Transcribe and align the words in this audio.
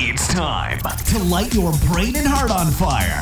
It's 0.00 0.26
time 0.28 0.78
to 0.78 1.18
light 1.24 1.52
your 1.52 1.74
brain 1.92 2.16
and 2.16 2.26
heart 2.26 2.50
on 2.50 2.68
fire. 2.72 3.20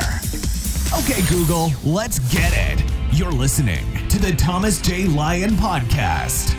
Okay, 0.97 1.21
Google, 1.27 1.73
let's 1.83 2.19
get 2.33 2.53
it. 2.55 2.89
You're 3.11 3.33
listening 3.33 4.07
to 4.07 4.17
the 4.17 4.31
Thomas 4.31 4.81
J. 4.81 5.07
Lyon 5.07 5.51
Podcast. 5.51 6.51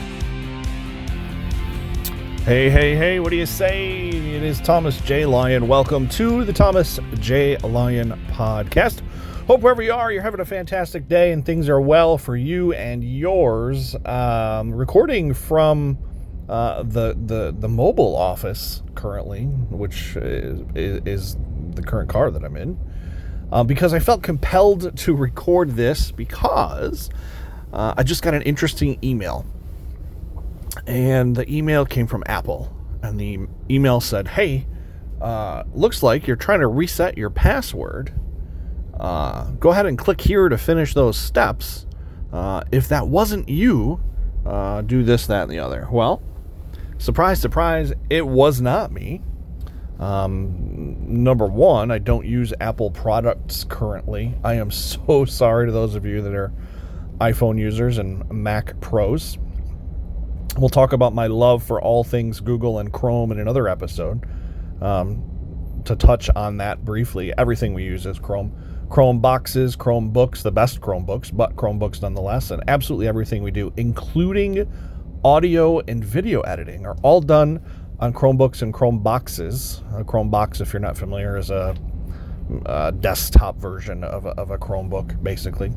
Hey, 2.41 2.69
hey, 2.69 2.97
hey, 2.97 3.19
what 3.19 3.31
do 3.31 3.37
you 3.37 3.47
say? 3.47 4.09
It 4.09 4.43
is 4.43 4.61
Thomas 4.61 5.01
J. 5.01 5.25
Lyon. 5.25 5.69
Welcome 5.69 6.07
to 6.11 6.45
the 6.45 6.53
Thomas 6.53 7.01
J. 7.15 7.57
Lyon 7.57 8.11
Podcast. 8.33 9.01
Hope 9.47 9.63
wherever 9.63 9.81
you 9.81 9.95
are, 9.95 10.13
you're 10.13 10.21
having 10.21 10.41
a 10.41 10.45
fantastic 10.45 11.09
day 11.09 11.33
and 11.33 11.47
things 11.47 11.71
are 11.71 11.81
well 11.81 12.19
for 12.19 12.37
you 12.37 12.75
and 12.75 13.03
yours. 13.03 13.97
Um, 14.05 14.71
recording 14.71 15.33
from 15.33 15.97
uh, 16.49 16.83
the, 16.83 17.15
the, 17.27 17.55
the 17.59 17.69
mobile 17.69 18.17
office 18.17 18.83
currently, 18.95 19.45
which 19.45 20.17
is, 20.17 20.61
is 20.75 21.37
the 21.75 21.83
current 21.83 22.09
car 22.09 22.31
that 22.31 22.43
I'm 22.43 22.57
in, 22.57 22.79
uh, 23.53 23.65
because 23.65 23.93
I 23.93 23.99
felt 23.99 24.23
compelled 24.23 24.97
to 24.97 25.15
record 25.15 25.77
this 25.77 26.11
because 26.11 27.11
uh, 27.73 27.95
I 27.97 28.03
just 28.03 28.23
got 28.23 28.33
an 28.35 28.43
interesting 28.43 28.99
email. 29.05 29.45
And 30.87 31.37
the 31.37 31.51
email 31.55 31.85
came 31.85 32.07
from 32.07 32.23
Apple. 32.27 32.75
And 33.03 33.21
the 33.21 33.41
email 33.71 34.01
said, 34.01 34.29
Hey, 34.29 34.67
uh, 35.21 35.65
looks 35.75 36.03
like 36.03 36.27
you're 36.27 36.37
trying 36.37 36.61
to 36.61 36.67
reset 36.67 37.19
your 37.19 37.31
password. 37.31 38.13
Uh, 38.99 39.51
go 39.53 39.71
ahead 39.71 39.87
and 39.87 39.99
click 39.99 40.21
here 40.21 40.49
to 40.49 40.57
finish 40.57 40.95
those 40.95 41.17
steps. 41.19 41.87
If 42.73 42.89
that 42.89 43.07
wasn't 43.07 43.49
you, 43.49 44.01
do 44.87 45.03
this, 45.03 45.27
that, 45.27 45.43
and 45.43 45.51
the 45.51 45.59
other. 45.59 45.89
Well, 45.91 46.23
surprise, 46.99 47.41
surprise, 47.41 47.93
it 48.11 48.27
was 48.27 48.61
not 48.61 48.93
me. 48.93 49.23
Um, 49.99 51.23
number 51.23 51.47
one, 51.47 51.91
I 51.91 51.99
don't 51.99 52.25
use 52.25 52.53
Apple 52.61 52.91
products 52.91 53.65
currently. 53.65 54.35
I 54.45 54.55
am 54.55 54.71
so 54.73 55.25
sorry 55.25 55.67
to 55.67 55.73
those 55.73 55.95
of 55.95 56.05
you 56.05 56.23
that 56.23 56.35
are 56.35 56.53
iPhone 57.21 57.59
users 57.59 57.99
and 57.99 58.29
Mac 58.31 58.81
pros. 58.81 59.39
We'll 60.57 60.69
talk 60.69 60.93
about 60.93 61.15
my 61.15 61.27
love 61.27 61.63
for 61.63 61.81
all 61.81 62.05
things 62.05 62.41
Google 62.41 62.79
and 62.79 62.93
Chrome 62.93 63.33
in 63.33 63.39
another 63.39 63.69
episode. 63.69 64.25
Um, 64.81 65.25
to 65.85 65.97
touch 65.97 66.29
on 66.31 66.59
that 66.59 66.85
briefly, 66.85 67.33
everything 67.39 67.75
we 67.75 67.85
use 67.85 68.07
is 68.07 68.19
Chrome. 68.19 68.53
Chrome 68.89 69.21
boxes, 69.21 69.77
Chromebooks, 69.77 70.43
the 70.43 70.51
best 70.51 70.81
Chromebooks, 70.81 71.37
but 71.37 71.55
Chromebooks 71.57 72.01
nonetheless, 72.01 72.51
and 72.51 72.63
absolutely 72.69 73.07
everything 73.07 73.43
we 73.43 73.51
do, 73.51 73.73
including 73.77 74.67
audio 75.25 75.81
and 75.81 76.05
video 76.05 76.41
editing, 76.43 76.87
are 76.87 76.97
all 77.03 77.21
done 77.21 77.63
on 78.01 78.13
Chromebooks 78.13 78.63
and 78.63 78.73
Chrome 78.73 79.01
boxes. 79.01 79.83
A 79.95 80.05
Chrome 80.05 80.31
box, 80.31 80.61
if 80.61 80.73
you're 80.73 80.81
not 80.81 80.97
familiar, 80.97 81.37
is 81.37 81.51
a, 81.51 81.77
a 82.67 82.93
desktop 82.93 83.57
version 83.57 84.05
of 84.05 84.27
a, 84.27 84.31
of 84.31 84.51
a 84.51 84.59
Chromebook, 84.59 85.23
basically. 85.23 85.73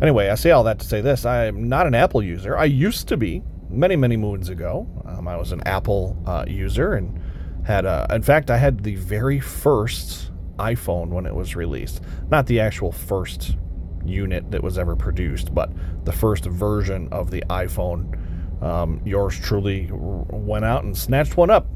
Anyway, 0.00 0.28
I 0.28 0.34
say 0.34 0.50
all 0.50 0.64
that 0.64 0.80
to 0.80 0.86
say 0.86 1.00
this 1.00 1.24
I 1.24 1.46
am 1.46 1.68
not 1.68 1.86
an 1.86 1.94
Apple 1.94 2.22
user. 2.22 2.56
I 2.56 2.64
used 2.64 3.08
to 3.08 3.16
be 3.16 3.42
many, 3.70 3.96
many 3.96 4.16
moons 4.16 4.48
ago. 4.48 4.86
Um, 5.04 5.28
I 5.28 5.36
was 5.36 5.52
an 5.52 5.62
Apple 5.66 6.20
uh, 6.26 6.44
user 6.48 6.94
and 6.94 7.20
had, 7.64 7.84
a, 7.84 8.06
in 8.10 8.22
fact, 8.22 8.50
I 8.50 8.56
had 8.56 8.82
the 8.82 8.96
very 8.96 9.38
first 9.38 10.30
iPhone 10.58 11.08
when 11.08 11.26
it 11.26 11.34
was 11.34 11.54
released. 11.54 12.02
Not 12.28 12.46
the 12.46 12.60
actual 12.60 12.92
first 12.92 13.56
unit 14.04 14.50
that 14.50 14.62
was 14.62 14.78
ever 14.78 14.96
produced, 14.96 15.54
but 15.54 15.70
the 16.04 16.12
first 16.12 16.44
version 16.44 17.08
of 17.12 17.30
the 17.30 17.42
iPhone 17.48 18.18
um, 18.62 19.00
yours 19.04 19.38
truly 19.38 19.90
went 19.92 20.64
out 20.64 20.84
and 20.84 20.96
snatched 20.96 21.36
one 21.36 21.50
up 21.50 21.66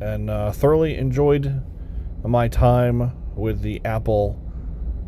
and 0.00 0.28
uh, 0.28 0.52
thoroughly 0.52 0.96
enjoyed 0.96 1.62
my 2.24 2.48
time 2.48 3.12
with 3.36 3.62
the 3.62 3.80
Apple 3.84 4.40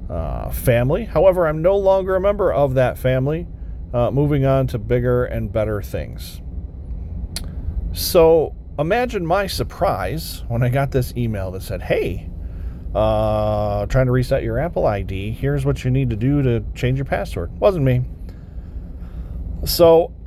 uh, 0.09 0.51
family. 0.51 1.05
However, 1.05 1.47
I'm 1.47 1.63
no 1.63 1.77
longer 1.77 2.17
a 2.17 2.21
member 2.21 2.53
of 2.53 2.75
that 2.75 2.97
family, 2.97 3.49
uh, 3.93 4.11
moving 4.11 4.45
on 4.45 4.69
to 4.69 4.79
bigger 4.79 5.25
and 5.25 5.53
better 5.53 5.83
things. 5.83 6.41
So 7.93 8.55
imagine 8.79 9.27
my 9.27 9.49
surprise 9.49 10.45
when 10.49 10.63
I 10.63 10.69
got 10.69 10.93
this 10.93 11.13
email 11.17 11.51
that 11.53 11.63
said, 11.63 11.83
Hey, 11.83 12.31
uh, 12.95 13.87
trying 13.87 14.07
to 14.07 14.13
reset 14.13 14.43
your 14.43 14.59
Apple 14.59 14.87
ID. 14.87 15.33
Here's 15.33 15.65
what 15.65 15.85
you 15.85 15.91
need 15.91 16.11
to 16.11 16.17
do 16.17 16.43
to 16.43 16.65
change 16.75 16.99
your 16.99 17.05
password. 17.05 17.53
Wasn't 17.59 17.85
me. 17.85 18.05
So 19.65 20.13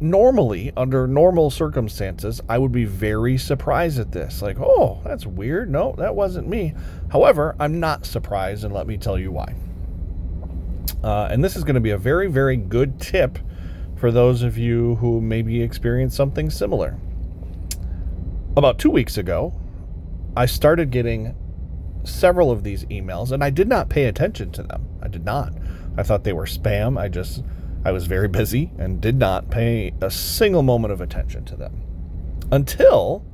normally, 0.00 0.72
under 0.76 1.06
normal 1.06 1.50
circumstances, 1.50 2.40
I 2.48 2.58
would 2.58 2.72
be 2.72 2.84
very 2.84 3.38
surprised 3.38 3.98
at 3.98 4.12
this. 4.12 4.42
Like, 4.42 4.58
oh, 4.60 5.00
that's 5.04 5.26
weird. 5.26 5.70
No, 5.70 5.94
that 5.98 6.14
wasn't 6.14 6.48
me. 6.48 6.74
However, 7.10 7.56
I'm 7.58 7.80
not 7.80 8.06
surprised, 8.06 8.64
and 8.64 8.72
let 8.72 8.86
me 8.86 8.96
tell 8.96 9.18
you 9.18 9.32
why. 9.32 9.54
Uh, 11.02 11.28
and 11.30 11.42
this 11.42 11.56
is 11.56 11.64
going 11.64 11.74
to 11.74 11.80
be 11.80 11.90
a 11.90 11.98
very, 11.98 12.28
very 12.28 12.56
good 12.56 13.00
tip 13.00 13.38
for 13.96 14.10
those 14.10 14.42
of 14.42 14.56
you 14.56 14.96
who 14.96 15.20
maybe 15.20 15.62
experienced 15.62 16.16
something 16.16 16.50
similar. 16.50 16.98
About 18.56 18.78
two 18.78 18.90
weeks 18.90 19.18
ago, 19.18 19.58
I 20.36 20.46
started 20.46 20.90
getting 20.90 21.34
several 22.04 22.50
of 22.50 22.62
these 22.62 22.84
emails, 22.86 23.32
and 23.32 23.42
I 23.42 23.50
did 23.50 23.68
not 23.68 23.88
pay 23.88 24.04
attention 24.04 24.50
to 24.52 24.62
them. 24.62 24.86
I 25.02 25.08
did 25.08 25.24
not. 25.24 25.52
I 25.96 26.02
thought 26.02 26.24
they 26.24 26.32
were 26.32 26.46
spam. 26.46 26.98
I 26.98 27.08
just 27.08 27.42
I 27.84 27.92
was 27.92 28.06
very 28.06 28.28
busy 28.28 28.70
and 28.78 29.00
did 29.00 29.16
not 29.16 29.50
pay 29.50 29.92
a 30.00 30.10
single 30.10 30.62
moment 30.62 30.92
of 30.92 31.00
attention 31.00 31.44
to 31.46 31.56
them 31.56 31.82
until 32.50 33.24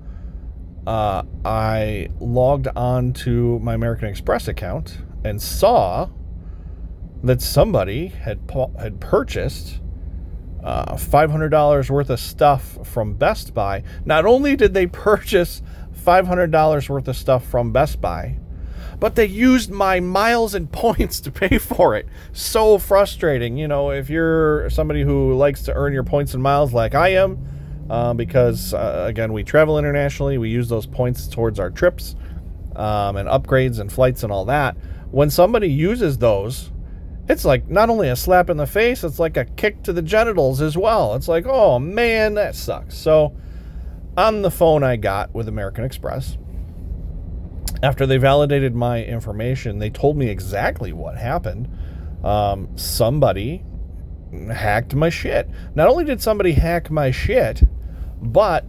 uh, 0.87 1.22
I 1.44 2.09
logged 2.21 2.69
on 2.77 3.12
to 3.15 3.59
my 3.60 3.75
American 3.75 4.09
Express 4.09 4.49
account 4.49 4.99
and 5.25 5.41
saw 5.41 6.10
that 7.22 7.41
somebody 7.41 8.09
had 8.09 8.41
had 8.78 9.00
purchased 9.00 9.81
uh, 10.62 10.94
$500 10.94 11.91
worth 11.91 12.11
of 12.11 12.21
stuff 12.21 12.78
from 12.87 13.15
Best 13.15 13.55
Buy. 13.55 13.82
Not 14.05 14.26
only 14.26 14.56
did 14.56 14.75
they 14.75 14.87
purchase 14.87 15.62
$500 16.05 16.88
worth 16.88 17.09
of 17.09 17.16
stuff 17.16 17.47
from 17.47 17.72
Best 17.72 18.00
Buy, 18.00 18.38
but 19.00 19.15
they 19.15 19.27
used 19.27 19.71
my 19.71 20.00
miles 20.00 20.55
and 20.55 20.71
points 20.72 21.21
to 21.21 21.31
pay 21.31 21.59
for 21.59 21.97
it. 21.97 22.06
So 22.32 22.78
frustrating. 22.78 23.56
You 23.56 23.69
know, 23.69 23.91
if 23.91 24.10
you're 24.10 24.69
somebody 24.71 25.03
who 25.03 25.34
likes 25.34 25.62
to 25.62 25.75
earn 25.75 25.93
your 25.93 26.05
points 26.05 26.34
and 26.34 26.43
miles 26.43 26.72
like 26.72 26.94
I 26.94 27.09
am, 27.10 27.38
uh, 27.91 28.15
because 28.15 28.72
uh, 28.75 29.05
again, 29.06 29.32
we 29.32 29.44
travel 29.44 29.78
internationally, 29.78 30.38
we 30.38 30.49
use 30.49 30.69
those 30.69 30.87
points 30.87 31.28
towards 31.28 31.60
our 31.60 31.71
trips 31.71 32.16
um, 32.77 33.16
and 33.16 33.28
upgrades 33.28 33.78
and 33.78 33.93
flights 33.93 34.22
and 34.22 34.32
all 34.32 34.44
that. 34.47 34.77
When 35.11 35.31
somebody 35.31 35.69
uses 35.69 36.19
those, 36.19 36.72
it's 37.28 37.44
like 37.44 37.69
not 37.69 37.91
only 37.91 38.09
a 38.09 38.16
slap 38.16 38.50
in 38.50 38.56
the 38.56 38.66
face, 38.66 39.05
it's 39.05 39.19
like 39.19 39.37
a 39.37 39.44
kick 39.44 39.82
to 39.84 39.93
the 39.93 40.03
genitals 40.03 40.61
as 40.61 40.76
well. 40.76 41.15
It's 41.15 41.28
like, 41.28 41.47
oh 41.47 41.78
man, 41.78 42.34
that 42.34 42.55
sucks. 42.55 42.97
So, 42.97 43.34
on 44.16 44.43
the 44.43 44.50
phone 44.50 44.82
I 44.82 44.97
got 44.97 45.34
with 45.34 45.49
American 45.49 45.84
Express, 45.84 46.37
after 47.84 48.06
they 48.06 48.17
validated 48.17 48.75
my 48.75 49.05
information, 49.05 49.78
they 49.78 49.91
told 49.91 50.17
me 50.17 50.28
exactly 50.28 50.93
what 50.93 51.19
happened. 51.19 51.69
Um, 52.25 52.77
somebody 52.77 53.62
hacked 54.50 54.95
my 54.95 55.11
shit. 55.11 55.49
Not 55.75 55.89
only 55.89 56.05
did 56.05 56.23
somebody 56.23 56.53
hack 56.53 56.91
my 56.91 57.11
shit, 57.11 57.62
but 58.23 58.65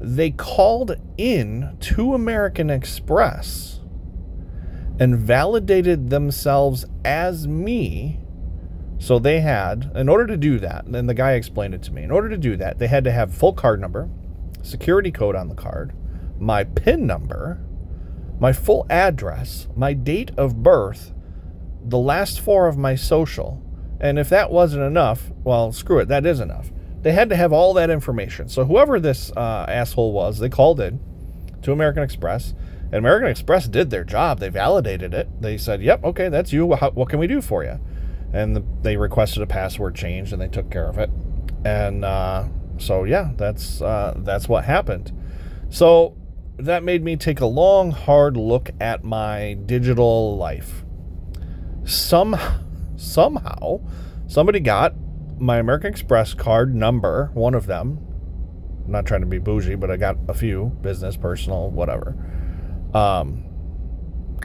they 0.00 0.30
called 0.30 0.96
in 1.18 1.76
to 1.80 2.14
American 2.14 2.70
Express 2.70 3.80
and 5.00 5.18
validated 5.18 6.10
themselves 6.10 6.84
as 7.04 7.48
me. 7.48 8.20
So 8.98 9.18
they 9.18 9.40
had, 9.40 9.90
in 9.96 10.08
order 10.08 10.28
to 10.28 10.36
do 10.36 10.60
that, 10.60 10.84
and 10.84 11.08
the 11.08 11.14
guy 11.14 11.32
explained 11.32 11.74
it 11.74 11.82
to 11.84 11.92
me, 11.92 12.04
in 12.04 12.12
order 12.12 12.28
to 12.28 12.38
do 12.38 12.56
that, 12.58 12.78
they 12.78 12.86
had 12.86 13.02
to 13.04 13.10
have 13.10 13.34
full 13.34 13.52
card 13.52 13.80
number, 13.80 14.08
security 14.62 15.10
code 15.10 15.34
on 15.34 15.48
the 15.48 15.56
card, 15.56 15.92
my 16.38 16.62
PIN 16.62 17.06
number, 17.08 17.60
my 18.42 18.52
full 18.52 18.84
address, 18.90 19.68
my 19.76 19.92
date 19.92 20.32
of 20.36 20.64
birth, 20.64 21.12
the 21.80 21.96
last 21.96 22.40
four 22.40 22.66
of 22.66 22.76
my 22.76 22.96
social. 22.96 23.62
And 24.00 24.18
if 24.18 24.28
that 24.30 24.50
wasn't 24.50 24.82
enough, 24.82 25.30
well, 25.44 25.70
screw 25.70 26.00
it, 26.00 26.08
that 26.08 26.26
is 26.26 26.40
enough. 26.40 26.72
They 27.02 27.12
had 27.12 27.28
to 27.28 27.36
have 27.36 27.52
all 27.52 27.72
that 27.74 27.88
information. 27.88 28.48
So 28.48 28.64
whoever 28.64 28.98
this 28.98 29.30
uh, 29.36 29.66
asshole 29.68 30.10
was, 30.10 30.40
they 30.40 30.48
called 30.48 30.80
in 30.80 30.98
to 31.62 31.70
American 31.70 32.02
Express, 32.02 32.52
and 32.86 32.94
American 32.94 33.28
Express 33.28 33.68
did 33.68 33.90
their 33.90 34.02
job. 34.02 34.40
They 34.40 34.48
validated 34.48 35.14
it. 35.14 35.28
They 35.40 35.56
said, 35.56 35.80
"Yep, 35.80 36.02
okay, 36.02 36.28
that's 36.28 36.52
you. 36.52 36.66
What, 36.66 36.96
what 36.96 37.08
can 37.08 37.20
we 37.20 37.28
do 37.28 37.40
for 37.42 37.62
you?" 37.62 37.78
And 38.32 38.56
the, 38.56 38.64
they 38.82 38.96
requested 38.96 39.44
a 39.44 39.46
password 39.46 39.94
change, 39.94 40.32
and 40.32 40.42
they 40.42 40.48
took 40.48 40.68
care 40.68 40.88
of 40.88 40.98
it. 40.98 41.10
And 41.64 42.04
uh, 42.04 42.48
so, 42.78 43.04
yeah, 43.04 43.30
that's 43.36 43.80
uh, 43.80 44.14
that's 44.16 44.48
what 44.48 44.64
happened. 44.64 45.12
So 45.70 46.16
that 46.64 46.84
made 46.84 47.02
me 47.02 47.16
take 47.16 47.40
a 47.40 47.46
long, 47.46 47.90
hard 47.90 48.36
look 48.36 48.70
at 48.80 49.02
my 49.02 49.54
digital 49.66 50.36
life. 50.36 50.84
Some, 51.84 52.36
somehow, 52.96 53.80
somebody 54.28 54.60
got 54.60 54.94
my 55.38 55.58
American 55.58 55.90
Express 55.90 56.34
card 56.34 56.74
number, 56.74 57.30
one 57.34 57.54
of 57.54 57.66
them, 57.66 57.98
I'm 58.84 58.92
not 58.92 59.06
trying 59.06 59.22
to 59.22 59.26
be 59.26 59.38
bougie, 59.38 59.74
but 59.74 59.90
I 59.90 59.96
got 59.96 60.16
a 60.28 60.34
few 60.34 60.66
business, 60.82 61.16
personal, 61.16 61.70
whatever. 61.70 62.16
Um, 62.94 63.44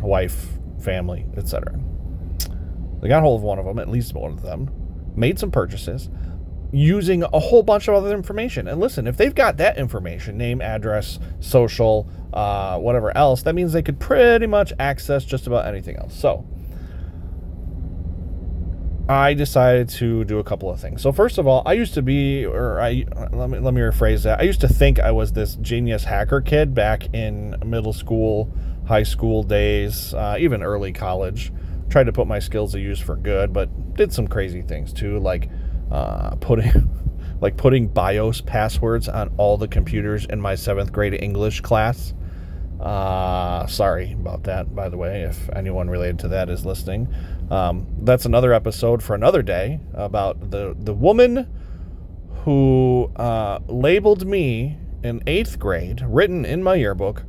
wife, 0.01 0.57
family, 0.79 1.25
etc. 1.35 1.79
They 3.01 3.09
got 3.09 3.21
hold 3.21 3.41
of 3.41 3.43
one 3.43 3.59
of 3.59 3.65
them, 3.65 3.79
at 3.79 3.89
least 3.89 4.13
one 4.13 4.31
of 4.31 4.41
them, 4.41 4.69
made 5.15 5.37
some 5.37 5.51
purchases 5.51 6.09
using 6.71 7.23
a 7.23 7.39
whole 7.39 7.63
bunch 7.63 7.87
of 7.87 7.95
other 7.95 8.13
information. 8.15 8.67
And 8.67 8.79
listen, 8.79 9.07
if 9.07 9.17
they've 9.17 9.33
got 9.33 9.57
that 9.57 9.77
information, 9.77 10.37
name, 10.37 10.61
address, 10.61 11.19
social, 11.39 12.09
uh, 12.33 12.77
whatever 12.77 13.15
else, 13.15 13.43
that 13.43 13.55
means 13.55 13.73
they 13.73 13.81
could 13.81 13.99
pretty 13.99 14.47
much 14.47 14.73
access 14.79 15.23
just 15.23 15.47
about 15.47 15.65
anything 15.65 15.95
else. 15.95 16.13
So 16.13 16.45
I 19.09 19.33
decided 19.33 19.87
to 19.89 20.25
do 20.25 20.39
a 20.39 20.43
couple 20.43 20.69
of 20.69 20.81
things. 20.81 21.01
So 21.01 21.13
first 21.13 21.37
of 21.37 21.47
all, 21.47 21.63
I 21.65 21.73
used 21.73 21.93
to 21.93 22.01
be, 22.01 22.45
or 22.45 22.81
I 22.81 23.05
let 23.31 23.49
me 23.49 23.59
let 23.59 23.73
me 23.73 23.79
rephrase 23.79 24.23
that. 24.23 24.39
I 24.41 24.43
used 24.43 24.59
to 24.61 24.67
think 24.67 24.99
I 24.99 25.11
was 25.11 25.31
this 25.31 25.55
genius 25.55 26.03
hacker 26.03 26.41
kid 26.41 26.73
back 26.73 27.13
in 27.13 27.55
middle 27.65 27.93
school, 27.93 28.51
high 28.85 29.03
school 29.03 29.43
days, 29.43 30.13
uh, 30.13 30.35
even 30.39 30.61
early 30.61 30.91
college. 30.91 31.53
Tried 31.89 32.07
to 32.07 32.11
put 32.11 32.27
my 32.27 32.39
skills 32.39 32.73
to 32.73 32.81
use 32.81 32.99
for 32.99 33.15
good, 33.15 33.53
but 33.53 33.95
did 33.95 34.11
some 34.11 34.27
crazy 34.27 34.61
things 34.61 34.91
too, 34.91 35.19
like 35.19 35.49
uh, 35.91 36.35
putting 36.35 36.89
like 37.41 37.57
putting 37.57 37.87
BIOS 37.87 38.41
passwords 38.41 39.07
on 39.07 39.33
all 39.37 39.57
the 39.57 39.67
computers 39.67 40.25
in 40.25 40.41
my 40.41 40.55
seventh 40.55 40.91
grade 40.91 41.13
English 41.21 41.61
class. 41.61 42.13
Uh, 42.79 43.65
sorry 43.67 44.13
about 44.13 44.43
that, 44.43 44.75
by 44.75 44.87
the 44.87 44.97
way, 44.97 45.23
if 45.23 45.49
anyone 45.55 45.89
related 45.89 46.19
to 46.19 46.27
that 46.27 46.49
is 46.49 46.65
listening. 46.65 47.07
Um, 47.49 47.87
that's 48.01 48.25
another 48.25 48.53
episode 48.53 49.01
for 49.01 49.15
another 49.15 49.41
day 49.41 49.79
about 49.93 50.51
the 50.51 50.75
the 50.77 50.93
woman 50.93 51.47
who 52.43 53.11
uh, 53.15 53.59
labeled 53.67 54.25
me 54.25 54.77
in 55.03 55.21
eighth 55.27 55.59
grade, 55.59 56.01
written 56.07 56.45
in 56.45 56.63
my 56.63 56.75
yearbook, 56.75 57.23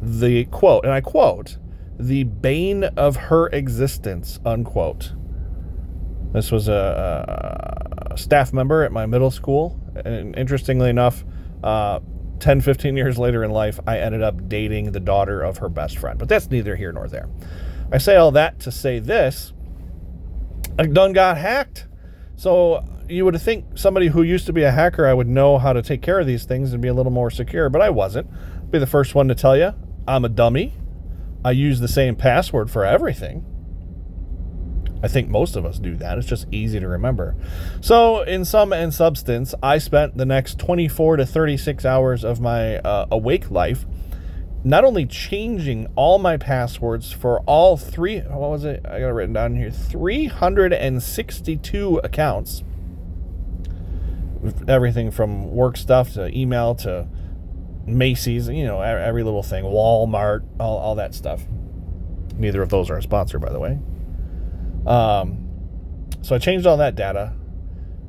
the 0.00 0.44
quote, 0.46 0.84
and 0.84 0.92
I 0.92 1.00
quote, 1.00 1.58
the 1.98 2.24
bane 2.24 2.84
of 2.84 3.16
her 3.16 3.48
existence, 3.48 4.40
unquote. 4.44 5.12
This 6.34 6.50
was 6.50 6.66
a, 6.66 8.10
a 8.10 8.18
staff 8.18 8.52
member 8.52 8.82
at 8.82 8.90
my 8.90 9.06
middle 9.06 9.30
school. 9.30 9.80
And 10.04 10.36
interestingly 10.36 10.90
enough, 10.90 11.24
uh, 11.62 12.00
10, 12.40 12.60
15 12.60 12.96
years 12.96 13.18
later 13.18 13.44
in 13.44 13.52
life, 13.52 13.78
I 13.86 14.00
ended 14.00 14.20
up 14.20 14.48
dating 14.48 14.90
the 14.90 14.98
daughter 14.98 15.42
of 15.42 15.58
her 15.58 15.68
best 15.68 15.96
friend. 15.96 16.18
But 16.18 16.28
that's 16.28 16.50
neither 16.50 16.74
here 16.74 16.90
nor 16.90 17.06
there. 17.06 17.28
I 17.92 17.98
say 17.98 18.16
all 18.16 18.32
that 18.32 18.58
to 18.60 18.72
say 18.72 18.98
this 18.98 19.52
I 20.76 20.86
done 20.86 21.12
got 21.12 21.38
hacked. 21.38 21.86
So 22.34 22.84
you 23.08 23.24
would 23.24 23.40
think 23.40 23.78
somebody 23.78 24.08
who 24.08 24.22
used 24.22 24.46
to 24.46 24.52
be 24.52 24.64
a 24.64 24.72
hacker, 24.72 25.06
I 25.06 25.14
would 25.14 25.28
know 25.28 25.58
how 25.58 25.72
to 25.72 25.82
take 25.82 26.02
care 26.02 26.18
of 26.18 26.26
these 26.26 26.44
things 26.44 26.72
and 26.72 26.82
be 26.82 26.88
a 26.88 26.94
little 26.94 27.12
more 27.12 27.30
secure, 27.30 27.68
but 27.68 27.80
I 27.80 27.90
wasn't. 27.90 28.28
I'll 28.56 28.66
be 28.66 28.80
the 28.80 28.88
first 28.88 29.14
one 29.14 29.28
to 29.28 29.36
tell 29.36 29.56
you 29.56 29.72
I'm 30.08 30.24
a 30.24 30.28
dummy. 30.28 30.74
I 31.44 31.52
use 31.52 31.78
the 31.78 31.86
same 31.86 32.16
password 32.16 32.72
for 32.72 32.84
everything. 32.84 33.46
I 35.02 35.08
think 35.08 35.28
most 35.28 35.56
of 35.56 35.66
us 35.66 35.78
do 35.78 35.96
that. 35.96 36.16
It's 36.16 36.26
just 36.26 36.46
easy 36.50 36.80
to 36.80 36.88
remember. 36.88 37.34
So, 37.80 38.22
in 38.22 38.44
sum 38.44 38.72
and 38.72 38.94
substance, 38.94 39.54
I 39.62 39.78
spent 39.78 40.16
the 40.16 40.24
next 40.24 40.58
24 40.58 41.18
to 41.18 41.26
36 41.26 41.84
hours 41.84 42.24
of 42.24 42.40
my 42.40 42.78
uh, 42.78 43.06
awake 43.10 43.50
life 43.50 43.84
not 44.64 44.82
only 44.82 45.04
changing 45.04 45.86
all 45.94 46.18
my 46.18 46.38
passwords 46.38 47.12
for 47.12 47.40
all 47.40 47.76
three, 47.76 48.20
what 48.20 48.50
was 48.50 48.64
it? 48.64 48.80
I 48.86 49.00
got 49.00 49.08
it 49.08 49.12
written 49.12 49.34
down 49.34 49.56
here 49.56 49.70
362 49.70 52.00
accounts. 52.02 52.64
Everything 54.66 55.10
from 55.10 55.54
work 55.54 55.76
stuff 55.76 56.14
to 56.14 56.34
email 56.36 56.74
to 56.76 57.06
Macy's, 57.86 58.48
you 58.48 58.64
know, 58.64 58.80
every 58.80 59.22
little 59.22 59.42
thing, 59.42 59.64
Walmart, 59.64 60.42
all, 60.58 60.78
all 60.78 60.94
that 60.94 61.14
stuff. 61.14 61.44
Neither 62.38 62.62
of 62.62 62.70
those 62.70 62.88
are 62.88 62.96
a 62.96 63.02
sponsor, 63.02 63.38
by 63.38 63.50
the 63.50 63.60
way. 63.60 63.78
Um, 64.86 65.48
so 66.22 66.34
I 66.34 66.38
changed 66.38 66.66
all 66.66 66.76
that 66.78 66.94
data. 66.94 67.34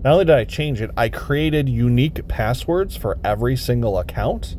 Not 0.04 0.13
only 0.13 0.25
did 0.25 0.36
I 0.36 0.44
change 0.45 0.81
it, 0.81 0.92
I 0.95 1.10
created 1.10 1.68
unique 1.68 2.27
passwords 2.27 2.95
for 2.95 3.18
every 3.24 3.56
single 3.56 3.98
account. 3.98 4.56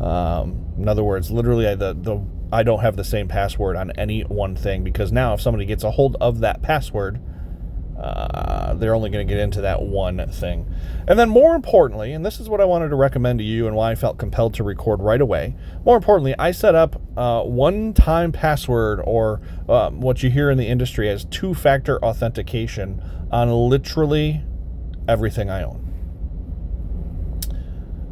Um, 0.00 0.72
in 0.76 0.88
other 0.88 1.04
words, 1.04 1.30
literally, 1.30 1.66
I, 1.66 1.74
the, 1.74 1.94
the 1.94 2.20
I 2.52 2.62
don't 2.62 2.80
have 2.80 2.96
the 2.96 3.04
same 3.04 3.28
password 3.28 3.76
on 3.76 3.90
any 3.92 4.22
one 4.22 4.56
thing 4.56 4.82
because 4.82 5.12
now 5.12 5.34
if 5.34 5.40
somebody 5.40 5.66
gets 5.66 5.84
a 5.84 5.90
hold 5.90 6.16
of 6.20 6.40
that 6.40 6.62
password, 6.62 7.20
uh, 7.98 8.74
they're 8.74 8.94
only 8.94 9.10
going 9.10 9.26
to 9.26 9.32
get 9.32 9.40
into 9.40 9.60
that 9.62 9.82
one 9.82 10.24
thing. 10.30 10.72
And 11.08 11.18
then, 11.18 11.28
more 11.28 11.56
importantly, 11.56 12.12
and 12.12 12.24
this 12.24 12.38
is 12.38 12.48
what 12.48 12.60
I 12.60 12.64
wanted 12.64 12.90
to 12.90 12.96
recommend 12.96 13.40
to 13.40 13.44
you 13.44 13.66
and 13.66 13.74
why 13.74 13.90
I 13.90 13.94
felt 13.96 14.18
compelled 14.18 14.54
to 14.54 14.64
record 14.64 15.00
right 15.00 15.20
away. 15.20 15.56
More 15.84 15.96
importantly, 15.96 16.34
I 16.38 16.52
set 16.52 16.74
up 16.74 17.00
uh, 17.16 17.42
one 17.42 17.92
time 17.94 18.30
password 18.30 19.00
or 19.04 19.40
um, 19.68 20.00
what 20.00 20.22
you 20.22 20.30
hear 20.30 20.50
in 20.50 20.58
the 20.58 20.66
industry 20.66 21.08
as 21.08 21.24
two 21.24 21.54
factor 21.54 22.02
authentication 22.04 23.02
on 23.32 23.50
literally 23.50 24.42
everything 25.08 25.50
I 25.50 25.64
own. 25.64 25.84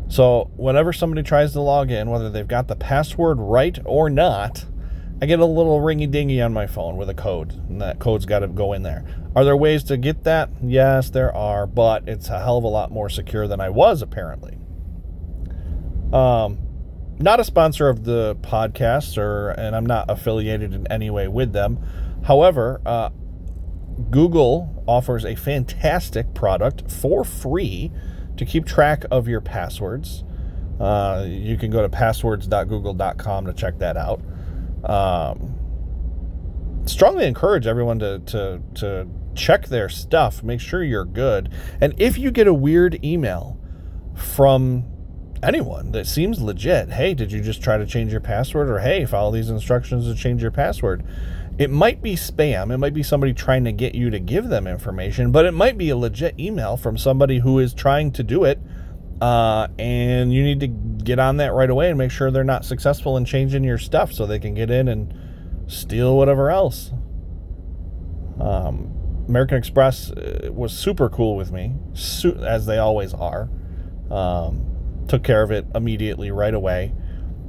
So, 0.08 0.50
whenever 0.56 0.92
somebody 0.92 1.22
tries 1.22 1.52
to 1.52 1.60
log 1.60 1.90
in, 1.90 2.10
whether 2.10 2.30
they've 2.30 2.46
got 2.46 2.68
the 2.68 2.76
password 2.76 3.38
right 3.38 3.78
or 3.84 4.08
not, 4.08 4.64
I 5.20 5.26
get 5.26 5.38
a 5.38 5.46
little 5.46 5.80
ringy 5.80 6.10
dingy 6.10 6.42
on 6.42 6.52
my 6.52 6.66
phone 6.66 6.96
with 6.96 7.08
a 7.08 7.14
code, 7.14 7.52
and 7.70 7.80
that 7.80 7.98
code's 7.98 8.26
got 8.26 8.40
to 8.40 8.48
go 8.48 8.74
in 8.74 8.82
there. 8.82 9.04
Are 9.34 9.44
there 9.44 9.56
ways 9.56 9.82
to 9.84 9.96
get 9.96 10.24
that? 10.24 10.50
Yes, 10.62 11.08
there 11.08 11.34
are, 11.34 11.66
but 11.66 12.06
it's 12.06 12.28
a 12.28 12.38
hell 12.38 12.58
of 12.58 12.64
a 12.64 12.68
lot 12.68 12.90
more 12.90 13.08
secure 13.08 13.48
than 13.48 13.60
I 13.60 13.70
was 13.70 14.02
apparently. 14.02 14.58
Um, 16.12 16.58
not 17.18 17.40
a 17.40 17.44
sponsor 17.44 17.88
of 17.88 18.04
the 18.04 18.36
podcast, 18.42 19.16
or 19.16 19.50
and 19.50 19.74
I'm 19.74 19.86
not 19.86 20.10
affiliated 20.10 20.74
in 20.74 20.86
any 20.92 21.08
way 21.08 21.28
with 21.28 21.52
them. 21.52 21.78
However, 22.24 22.82
uh, 22.84 23.10
Google 24.10 24.84
offers 24.86 25.24
a 25.24 25.34
fantastic 25.34 26.34
product 26.34 26.90
for 26.90 27.24
free 27.24 27.90
to 28.36 28.44
keep 28.44 28.66
track 28.66 29.04
of 29.10 29.28
your 29.28 29.40
passwords. 29.40 30.24
Uh, 30.78 31.24
you 31.26 31.56
can 31.56 31.70
go 31.70 31.80
to 31.80 31.88
passwords.google.com 31.88 33.46
to 33.46 33.52
check 33.54 33.78
that 33.78 33.96
out. 33.96 34.20
Um, 34.86 35.54
strongly 36.86 37.26
encourage 37.26 37.66
everyone 37.66 37.98
to, 37.98 38.20
to, 38.20 38.62
to 38.76 39.08
check 39.34 39.66
their 39.66 39.88
stuff, 39.88 40.42
make 40.42 40.60
sure 40.60 40.82
you're 40.82 41.04
good. 41.04 41.50
And 41.80 41.94
if 41.98 42.18
you 42.18 42.30
get 42.30 42.46
a 42.46 42.54
weird 42.54 43.04
email 43.04 43.58
from 44.14 44.84
anyone 45.42 45.92
that 45.92 46.06
seems 46.06 46.40
legit, 46.40 46.90
hey, 46.90 47.14
did 47.14 47.30
you 47.32 47.40
just 47.40 47.62
try 47.62 47.76
to 47.76 47.86
change 47.86 48.12
your 48.12 48.20
password? 48.20 48.68
Or 48.68 48.78
hey, 48.78 49.04
follow 49.04 49.30
these 49.30 49.50
instructions 49.50 50.06
to 50.06 50.14
change 50.14 50.42
your 50.42 50.50
password. 50.50 51.04
It 51.58 51.70
might 51.70 52.02
be 52.02 52.14
spam. 52.16 52.72
It 52.72 52.78
might 52.78 52.94
be 52.94 53.02
somebody 53.02 53.32
trying 53.32 53.64
to 53.64 53.72
get 53.72 53.94
you 53.94 54.10
to 54.10 54.18
give 54.18 54.48
them 54.48 54.66
information, 54.66 55.32
but 55.32 55.46
it 55.46 55.52
might 55.52 55.78
be 55.78 55.88
a 55.88 55.96
legit 55.96 56.38
email 56.38 56.76
from 56.76 56.98
somebody 56.98 57.38
who 57.38 57.58
is 57.58 57.72
trying 57.72 58.12
to 58.12 58.22
do 58.22 58.44
it. 58.44 58.60
Uh, 59.20 59.68
and 59.78 60.32
you 60.32 60.42
need 60.42 60.60
to 60.60 60.66
get 60.66 61.18
on 61.18 61.38
that 61.38 61.52
right 61.52 61.70
away 61.70 61.88
and 61.88 61.96
make 61.96 62.10
sure 62.10 62.30
they're 62.30 62.44
not 62.44 62.64
successful 62.64 63.16
in 63.16 63.24
changing 63.24 63.64
your 63.64 63.78
stuff 63.78 64.12
so 64.12 64.26
they 64.26 64.38
can 64.38 64.54
get 64.54 64.70
in 64.70 64.88
and 64.88 65.14
steal 65.66 66.16
whatever 66.16 66.50
else. 66.50 66.90
Um, 68.38 68.92
American 69.28 69.56
Express 69.56 70.10
uh, 70.10 70.50
was 70.52 70.72
super 70.72 71.08
cool 71.08 71.36
with 71.36 71.50
me, 71.50 71.74
as 72.42 72.66
they 72.66 72.78
always 72.78 73.14
are. 73.14 73.48
Um, 74.10 75.04
took 75.08 75.24
care 75.24 75.42
of 75.42 75.50
it 75.50 75.66
immediately, 75.74 76.30
right 76.30 76.54
away. 76.54 76.92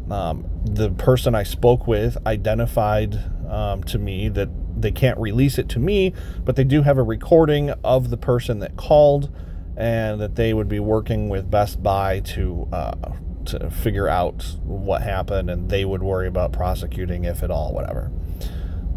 Um, 0.09 0.47
the 0.63 0.91
person 0.91 1.35
I 1.35 1.43
spoke 1.43 1.85
with 1.85 2.17
identified 2.25 3.19
um, 3.49 3.83
to 3.85 3.99
me 3.99 4.29
that 4.29 4.49
they 4.81 4.91
can't 4.91 5.19
release 5.19 5.57
it 5.57 5.69
to 5.69 5.79
me, 5.79 6.13
but 6.45 6.55
they 6.55 6.63
do 6.63 6.81
have 6.83 6.97
a 6.97 7.03
recording 7.03 7.71
of 7.83 8.09
the 8.09 8.17
person 8.17 8.59
that 8.59 8.77
called, 8.77 9.29
and 9.77 10.19
that 10.19 10.35
they 10.35 10.53
would 10.53 10.67
be 10.67 10.79
working 10.79 11.29
with 11.29 11.49
Best 11.49 11.81
Buy 11.81 12.19
to 12.21 12.67
uh, 12.73 13.13
to 13.45 13.69
figure 13.69 14.07
out 14.07 14.55
what 14.63 15.03
happened, 15.03 15.49
and 15.49 15.69
they 15.69 15.85
would 15.85 16.03
worry 16.03 16.27
about 16.27 16.51
prosecuting 16.51 17.23
if 17.23 17.43
at 17.43 17.51
all, 17.51 17.73
whatever. 17.73 18.11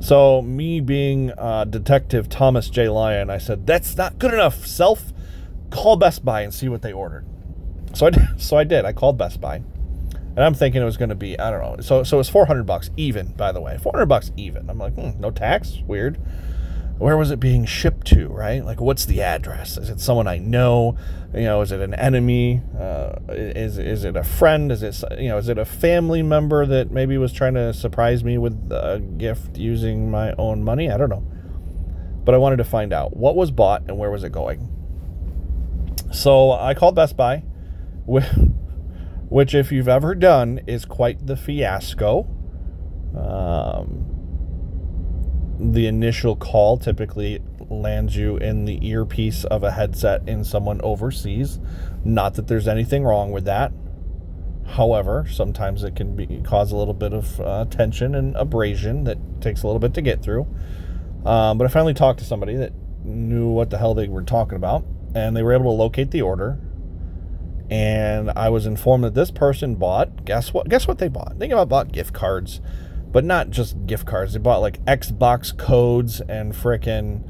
So, 0.00 0.40
me 0.40 0.80
being 0.80 1.30
uh, 1.36 1.64
Detective 1.64 2.30
Thomas 2.30 2.70
J. 2.70 2.88
Lyon, 2.88 3.28
I 3.28 3.36
said, 3.36 3.66
That's 3.66 3.96
not 3.96 4.18
good 4.18 4.32
enough, 4.32 4.66
self. 4.66 5.12
Call 5.68 5.96
Best 5.96 6.24
Buy 6.24 6.40
and 6.40 6.52
see 6.52 6.68
what 6.68 6.82
they 6.82 6.92
ordered. 6.92 7.26
So 7.92 8.06
I, 8.06 8.10
did, 8.10 8.40
so 8.40 8.56
I 8.56 8.64
did. 8.64 8.84
I 8.84 8.92
called 8.92 9.18
Best 9.18 9.40
Buy. 9.40 9.56
And 9.56 10.40
I'm 10.40 10.54
thinking 10.54 10.80
it 10.80 10.86
was 10.86 10.96
going 10.96 11.10
to 11.10 11.14
be, 11.14 11.38
I 11.38 11.50
don't 11.50 11.60
know. 11.60 11.82
So, 11.82 12.02
so 12.02 12.18
it's 12.18 12.28
400 12.28 12.64
bucks 12.64 12.90
even, 12.96 13.32
by 13.32 13.52
the 13.52 13.60
way. 13.60 13.76
400 13.76 14.06
bucks 14.06 14.32
even. 14.36 14.70
I'm 14.70 14.78
like, 14.78 14.94
hmm, 14.94 15.20
no 15.20 15.30
tax? 15.30 15.78
Weird. 15.86 16.18
Where 17.00 17.16
was 17.16 17.30
it 17.30 17.40
being 17.40 17.64
shipped 17.64 18.06
to, 18.08 18.28
right? 18.28 18.62
Like, 18.62 18.78
what's 18.78 19.06
the 19.06 19.22
address? 19.22 19.78
Is 19.78 19.88
it 19.88 20.00
someone 20.00 20.26
I 20.26 20.36
know? 20.36 20.98
You 21.32 21.44
know, 21.44 21.62
is 21.62 21.72
it 21.72 21.80
an 21.80 21.94
enemy? 21.94 22.60
Uh, 22.78 23.14
is, 23.30 23.78
is 23.78 24.04
it 24.04 24.16
a 24.16 24.22
friend? 24.22 24.70
Is 24.70 24.82
it, 24.82 25.02
you 25.18 25.30
know, 25.30 25.38
is 25.38 25.48
it 25.48 25.56
a 25.56 25.64
family 25.64 26.22
member 26.22 26.66
that 26.66 26.90
maybe 26.90 27.16
was 27.16 27.32
trying 27.32 27.54
to 27.54 27.72
surprise 27.72 28.22
me 28.22 28.36
with 28.36 28.52
a 28.70 29.02
gift 29.16 29.56
using 29.56 30.10
my 30.10 30.34
own 30.34 30.62
money? 30.62 30.90
I 30.90 30.98
don't 30.98 31.08
know. 31.08 31.24
But 32.22 32.34
I 32.34 32.38
wanted 32.38 32.56
to 32.58 32.64
find 32.64 32.92
out 32.92 33.16
what 33.16 33.34
was 33.34 33.50
bought 33.50 33.80
and 33.88 33.96
where 33.96 34.10
was 34.10 34.22
it 34.22 34.30
going. 34.32 34.68
So 36.12 36.52
I 36.52 36.74
called 36.74 36.94
Best 36.94 37.16
Buy 37.16 37.44
which, 39.30 39.54
if 39.54 39.72
you've 39.72 39.88
ever 39.88 40.14
done, 40.14 40.60
is 40.66 40.84
quite 40.84 41.26
the 41.26 41.36
fiasco. 41.36 42.28
Um, 43.16 44.10
the 45.60 45.86
initial 45.86 46.36
call 46.36 46.78
typically 46.78 47.40
lands 47.68 48.16
you 48.16 48.38
in 48.38 48.64
the 48.64 48.84
earpiece 48.86 49.44
of 49.44 49.62
a 49.62 49.70
headset 49.70 50.26
in 50.26 50.42
someone 50.42 50.80
overseas. 50.80 51.60
Not 52.04 52.34
that 52.34 52.48
there's 52.48 52.66
anything 52.66 53.04
wrong 53.04 53.30
with 53.30 53.44
that. 53.44 53.72
However, 54.66 55.26
sometimes 55.30 55.84
it 55.84 55.96
can 55.96 56.16
be 56.16 56.40
cause 56.44 56.72
a 56.72 56.76
little 56.76 56.94
bit 56.94 57.12
of 57.12 57.40
uh, 57.40 57.64
tension 57.66 58.14
and 58.14 58.34
abrasion 58.36 59.04
that 59.04 59.18
takes 59.40 59.62
a 59.62 59.66
little 59.66 59.80
bit 59.80 59.94
to 59.94 60.02
get 60.02 60.22
through. 60.22 60.46
Um, 61.24 61.58
but 61.58 61.66
I 61.66 61.68
finally 61.68 61.94
talked 61.94 62.20
to 62.20 62.24
somebody 62.24 62.56
that 62.56 62.72
knew 63.04 63.48
what 63.48 63.70
the 63.70 63.78
hell 63.78 63.94
they 63.94 64.08
were 64.08 64.22
talking 64.22 64.56
about, 64.56 64.84
and 65.14 65.36
they 65.36 65.42
were 65.42 65.52
able 65.52 65.64
to 65.64 65.70
locate 65.70 66.10
the 66.10 66.22
order. 66.22 66.58
And 67.68 68.30
I 68.30 68.48
was 68.48 68.66
informed 68.66 69.04
that 69.04 69.14
this 69.14 69.30
person 69.30 69.74
bought. 69.74 70.24
Guess 70.24 70.54
what? 70.54 70.68
Guess 70.68 70.88
what 70.88 70.98
they 70.98 71.08
bought? 71.08 71.38
They 71.38 71.48
bought 71.48 71.92
gift 71.92 72.14
cards, 72.14 72.60
but 73.12 73.24
not 73.24 73.50
just 73.50 73.86
gift 73.86 74.06
cards. 74.06 74.32
They 74.32 74.38
bought 74.38 74.60
like 74.60 74.84
Xbox 74.84 75.56
codes 75.56 76.20
and 76.20 76.52
frickin' 76.52 77.24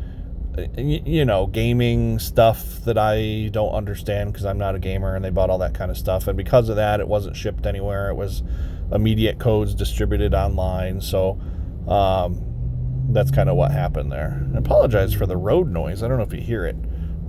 you 0.76 1.24
know, 1.24 1.46
gaming 1.46 2.18
stuff 2.18 2.84
that 2.84 2.98
I 2.98 3.48
don't 3.52 3.72
understand 3.72 4.32
because 4.32 4.44
I'm 4.44 4.58
not 4.58 4.74
a 4.74 4.78
gamer, 4.78 5.14
and 5.14 5.24
they 5.24 5.30
bought 5.30 5.50
all 5.50 5.58
that 5.58 5.74
kind 5.74 5.90
of 5.90 5.96
stuff. 5.96 6.26
And 6.26 6.36
because 6.36 6.68
of 6.68 6.76
that, 6.76 7.00
it 7.00 7.08
wasn't 7.08 7.36
shipped 7.36 7.66
anywhere. 7.66 8.10
It 8.10 8.14
was 8.14 8.42
immediate 8.92 9.38
codes 9.38 9.74
distributed 9.74 10.34
online. 10.34 11.00
So 11.00 11.40
um, 11.86 12.42
that's 13.10 13.30
kind 13.30 13.48
of 13.48 13.56
what 13.56 13.70
happened 13.70 14.10
there. 14.10 14.44
I 14.54 14.58
apologize 14.58 15.14
for 15.14 15.26
the 15.26 15.36
road 15.36 15.70
noise. 15.70 16.02
I 16.02 16.08
don't 16.08 16.18
know 16.18 16.24
if 16.24 16.32
you 16.32 16.40
hear 16.40 16.66
it. 16.66 16.76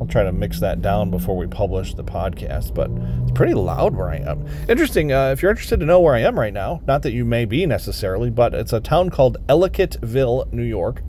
I'll 0.02 0.08
try 0.08 0.24
to 0.24 0.32
mix 0.32 0.60
that 0.62 0.82
down 0.82 1.12
before 1.12 1.38
we 1.38 1.46
publish 1.46 1.94
the 1.94 2.04
podcast, 2.04 2.74
but 2.74 2.90
it's 3.22 3.32
pretty 3.34 3.54
loud 3.54 3.96
where 3.96 4.10
I 4.10 4.16
am. 4.16 4.48
Interesting. 4.68 5.12
Uh, 5.14 5.30
if 5.30 5.44
you're 5.44 5.52
interested 5.52 5.80
to 5.80 5.86
know 5.86 6.00
where 6.00 6.16
I 6.16 6.22
am 6.22 6.40
right 6.40 6.52
now, 6.52 6.82
not 6.88 7.04
that 7.04 7.12
you 7.12 7.24
may 7.24 7.46
be 7.46 7.68
necessarily, 7.68 8.32
but 8.32 8.56
it's 8.56 8.74
a 8.74 8.80
town 8.80 9.12
called 9.12 9.38
Ellicottville, 9.46 10.52
New 10.52 10.64
York. 10.64 11.04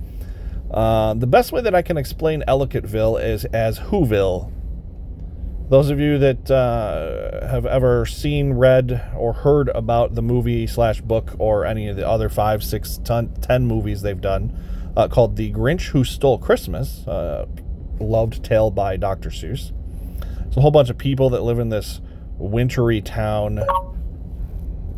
Uh, 0.70 1.14
the 1.14 1.26
best 1.26 1.52
way 1.52 1.62
that 1.62 1.74
I 1.74 1.80
can 1.80 1.96
explain 1.96 2.44
Ellicottville 2.46 3.24
is 3.24 3.46
as 3.46 3.78
Whoville. 3.78 4.52
Those 5.70 5.88
of 5.88 5.98
you 5.98 6.18
that 6.18 6.50
uh, 6.50 7.48
have 7.48 7.64
ever 7.64 8.04
seen, 8.04 8.52
read, 8.52 9.10
or 9.16 9.32
heard 9.32 9.70
about 9.70 10.14
the 10.14 10.22
movie 10.22 10.66
slash 10.66 11.00
book 11.00 11.34
or 11.38 11.64
any 11.64 11.88
of 11.88 11.96
the 11.96 12.06
other 12.06 12.28
five, 12.28 12.62
six, 12.62 12.98
ton, 12.98 13.34
ten 13.40 13.66
movies 13.66 14.02
they've 14.02 14.20
done 14.20 14.54
uh, 14.98 15.08
called 15.08 15.36
The 15.36 15.50
Grinch 15.50 15.88
Who 15.88 16.04
Stole 16.04 16.36
Christmas, 16.36 17.08
uh, 17.08 17.46
loved 18.02 18.44
tale 18.44 18.70
by 18.70 18.96
Dr. 18.96 19.30
Seuss. 19.30 19.72
It's 20.46 20.56
a 20.56 20.60
whole 20.60 20.70
bunch 20.70 20.90
of 20.90 20.98
people 20.98 21.30
that 21.30 21.42
live 21.42 21.58
in 21.58 21.68
this 21.70 22.00
wintry 22.36 23.00
town. 23.00 23.60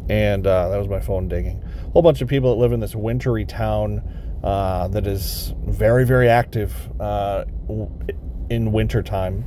And 0.08 0.46
uh, 0.46 0.68
that 0.68 0.78
was 0.78 0.88
my 0.88 1.00
phone 1.00 1.28
digging. 1.28 1.62
A 1.62 1.90
whole 1.90 2.02
bunch 2.02 2.20
of 2.20 2.28
people 2.28 2.54
that 2.54 2.61
live 2.61 2.73
in 2.73 2.80
this 2.80 2.94
wintry 2.94 3.44
town 3.44 4.02
uh, 4.42 4.88
that 4.88 5.06
is 5.06 5.54
very, 5.66 6.04
very 6.04 6.28
active 6.28 6.75
uh, 7.00 7.44
in 8.50 8.73
wintertime. 8.73 9.44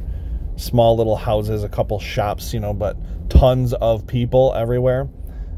Small 0.56 0.98
little 0.98 1.16
houses, 1.16 1.64
a 1.64 1.70
couple 1.70 2.00
shops, 2.00 2.54
you 2.54 2.60
know, 2.60 2.74
but 2.74 2.98
tons 3.30 3.74
of 3.74 4.08
people 4.08 4.54
everywhere. 4.56 5.08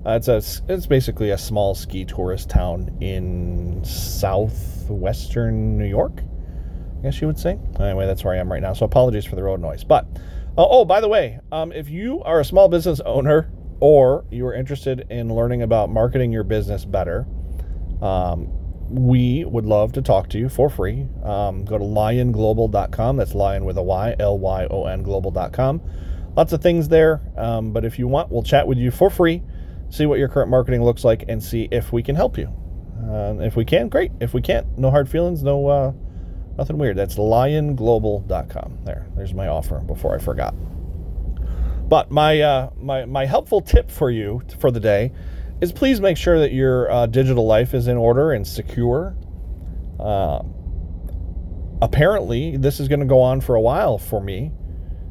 Uh, 0.06 0.12
it's 0.12 0.27
a 0.27 0.41
it's 0.72 0.86
basically 0.88 1.29
a 1.32 1.38
small 1.38 1.75
ski 1.75 2.06
tourist 2.06 2.50
town 2.50 2.98
in 3.01 3.84
southwestern 3.84 5.77
New 5.77 5.86
York. 5.86 6.24
I 7.00 7.03
guess 7.03 7.22
you 7.22 7.27
would 7.27 7.39
say. 7.39 7.58
Anyway, 7.79 8.06
that's 8.06 8.24
where 8.24 8.34
I 8.34 8.38
am 8.38 8.51
right 8.51 8.62
now. 8.62 8.74
So 8.74 8.86
apologies 8.86 9.25
for 9.25 9.36
the 9.36 9.44
road 9.44 9.62
noise. 9.62 9.84
But 9.84 10.06
uh, 10.58 10.68
oh, 10.68 10.84
by 10.84 11.00
the 11.00 11.08
way, 11.08 11.39
um, 11.51 11.72
if 11.72 11.89
you 11.89 12.22
are 12.24 12.41
a 12.41 12.46
small 12.46 12.68
business 12.68 13.00
owner 13.06 13.50
or 13.79 14.25
you 14.29 14.46
are 14.46 14.53
interested 14.53 15.08
in 15.10 15.34
learning 15.34 15.62
about 15.62 15.89
marketing 15.89 16.34
your 16.34 16.44
business 16.44 16.84
better, 16.84 17.25
um, 18.01 18.50
we 18.89 19.46
would 19.46 19.65
love 19.65 19.94
to 19.94 20.01
talk 20.01 20.27
to 20.29 20.38
you 20.38 20.50
for 20.50 20.70
free. 20.70 21.08
Um, 21.24 21.63
go 21.63 21.77
to 21.77 21.84
lyonglobal.com. 21.84 23.18
That's 23.18 23.34
lion 23.34 23.63
with 23.63 23.77
a 23.77 23.84
Y, 23.84 24.15
L 24.20 24.38
Y 24.38 24.68
O 24.70 24.86
N 24.86 25.01
global.com. 25.03 25.82
Lots 26.36 26.51
of 26.51 26.62
things 26.62 26.89
there. 26.89 27.22
Um, 27.38 27.72
but 27.72 27.86
if 27.86 27.98
you 27.98 28.08
want, 28.08 28.29
we'll 28.29 28.44
chat 28.44 28.68
with 28.68 28.77
you 28.77 28.91
for 28.91 29.10
free, 29.10 29.41
see 29.89 30.06
what 30.06 30.20
your 30.20 30.27
current 30.27 30.50
marketing 30.50 30.84
looks 30.84 31.06
like, 31.06 31.24
and 31.29 31.41
see 31.41 31.70
if 31.72 31.94
we 31.94 32.03
can 32.03 32.15
help 32.15 32.38
you. 32.38 32.53
Uh, 33.10 33.36
if 33.39 33.56
we 33.56 33.63
can, 33.63 33.88
great. 33.88 34.12
If 34.20 34.34
we 34.34 34.41
can't, 34.41 34.77
no 34.77 34.91
hard 34.91 35.08
feelings, 35.08 35.41
no 35.41 35.68
uh, 35.68 35.94
nothing 36.60 36.78
weird. 36.78 36.98
That's 36.98 37.16
lyonglobal.com. 37.16 38.80
There, 38.84 39.08
there's 39.16 39.34
my 39.34 39.48
offer 39.48 39.80
before 39.80 40.13
I 40.13 40.20
forgot. 40.20 40.54
But 41.89 42.12
my 42.12 42.42
uh, 42.42 42.70
my 42.78 43.06
my 43.06 43.25
helpful 43.25 43.62
tip 43.62 43.89
for 43.89 44.12
you 44.12 44.42
for 44.60 44.70
the 44.70 44.80
day 44.80 45.12
is 45.62 45.72
please 45.72 46.00
make 46.00 46.18
sure 46.18 46.39
that 46.39 46.51
your 46.51 46.92
uh, 46.92 47.06
digital 47.08 47.48
life 47.48 47.74
is 47.74 47.88
in 47.88 47.98
order 47.98 48.32
and 48.34 48.46
secure. 48.46 49.16
Uh, 50.00 50.44
apparently, 51.82 52.58
this 52.58 52.80
is 52.80 52.88
going 52.88 53.00
to 53.00 53.06
go 53.06 53.22
on 53.22 53.42
for 53.42 53.56
a 53.56 53.62
while 53.62 53.98
for 53.98 54.22
me. 54.22 54.51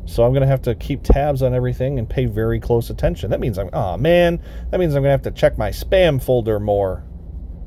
So 0.05 0.25
I'm 0.25 0.33
going 0.33 0.43
to 0.43 0.49
have 0.49 0.63
to 0.63 0.75
keep 0.75 1.03
tabs 1.03 1.43
on 1.43 1.53
everything 1.53 1.99
and 1.99 2.09
pay 2.09 2.27
very 2.27 2.61
close 2.61 2.89
attention. 2.89 3.31
That 3.31 3.41
means 3.41 3.59
I'm, 3.59 3.69
oh 3.75 3.99
man, 3.99 4.43
that 4.71 4.81
means 4.81 4.95
I'm 4.95 5.03
going 5.03 5.19
to 5.19 5.23
have 5.25 5.35
to 5.35 5.39
check 5.39 5.59
my 5.59 5.71
spam 5.71 6.23
folder 6.23 6.61
more. 6.61 7.05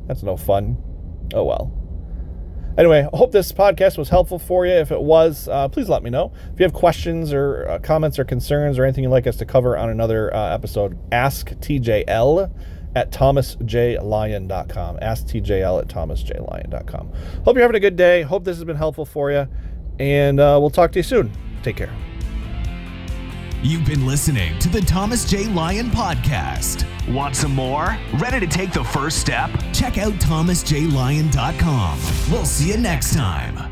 That's 0.07 0.23
no 0.23 0.37
fun. 0.37 0.77
Oh 1.33 1.43
well. 1.43 1.80
Anyway, 2.77 3.07
I 3.11 3.17
hope 3.17 3.31
this 3.31 3.51
podcast 3.51 3.97
was 3.97 4.09
helpful 4.09 4.39
for 4.39 4.65
you. 4.65 4.73
If 4.73 4.91
it 4.91 5.01
was, 5.01 5.47
uh, 5.47 5.67
please 5.67 5.89
let 5.89 6.03
me 6.03 6.09
know. 6.09 6.31
If 6.53 6.59
you 6.59 6.63
have 6.63 6.73
questions 6.73 7.33
or 7.33 7.67
uh, 7.69 7.79
comments 7.79 8.17
or 8.17 8.23
concerns 8.23 8.79
or 8.79 8.83
anything 8.83 9.03
you'd 9.03 9.09
like 9.09 9.27
us 9.27 9.37
to 9.37 9.45
cover 9.45 9.77
on 9.77 9.89
another 9.89 10.33
uh, 10.33 10.53
episode, 10.53 10.97
ask 11.11 11.49
TJL 11.49 12.51
at 12.95 13.11
thomasjlyon.com. 13.11 14.99
Ask 15.01 15.25
TJL 15.27 15.81
at 15.81 15.87
thomasjlyon.com. 15.87 17.11
Hope 17.45 17.55
you're 17.55 17.61
having 17.61 17.75
a 17.75 17.79
good 17.79 17.95
day. 17.95 18.21
Hope 18.21 18.43
this 18.43 18.57
has 18.57 18.65
been 18.65 18.75
helpful 18.75 19.05
for 19.05 19.31
you. 19.31 19.47
And 19.99 20.39
uh, 20.39 20.57
we'll 20.59 20.69
talk 20.69 20.91
to 20.93 20.99
you 20.99 21.03
soon. 21.03 21.31
Take 21.63 21.77
care. 21.77 22.10
You've 23.63 23.85
been 23.85 24.07
listening 24.07 24.57
to 24.57 24.69
the 24.69 24.81
Thomas 24.81 25.23
J. 25.23 25.45
Lyon 25.45 25.91
Podcast. 25.91 26.83
Want 27.13 27.35
some 27.35 27.53
more? 27.53 27.95
Ready 28.15 28.39
to 28.39 28.47
take 28.47 28.71
the 28.73 28.83
first 28.83 29.19
step? 29.19 29.51
Check 29.71 29.99
out 29.99 30.13
thomasjlyon.com. 30.13 31.99
We'll 32.31 32.45
see 32.45 32.69
you 32.69 32.77
next 32.77 33.13
time. 33.13 33.70